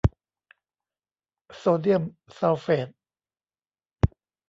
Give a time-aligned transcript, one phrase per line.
[1.57, 2.03] โซเดียม
[2.37, 2.87] ซัลเฟต